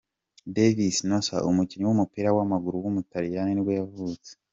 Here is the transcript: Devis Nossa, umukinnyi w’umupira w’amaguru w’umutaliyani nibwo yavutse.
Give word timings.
Devis 0.55 0.97
Nossa, 1.09 1.35
umukinnyi 1.49 1.85
w’umupira 1.87 2.29
w’amaguru 2.37 2.75
w’umutaliyani 2.83 3.51
nibwo 3.53 3.71
yavutse. 3.79 4.31